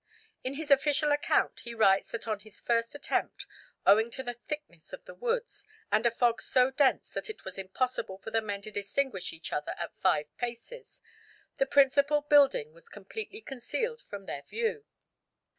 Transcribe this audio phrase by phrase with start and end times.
[0.43, 3.45] In his official account he writes that on his first attempt,
[3.85, 7.59] owing to the thickness of the woods and a fog so dense that it was
[7.59, 11.01] impossible for the men to distinguish each other at five paces,
[11.57, 14.85] the principal building was completely concealed from their view.